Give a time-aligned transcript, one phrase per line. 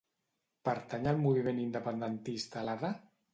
[0.69, 2.93] Pertany al moviment independentista l'Ada?